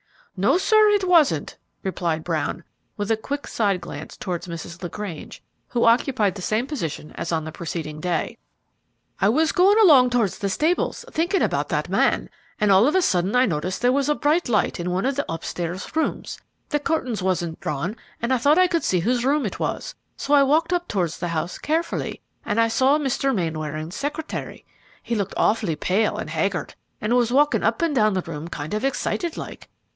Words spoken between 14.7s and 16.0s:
in one of the rooms up stairs.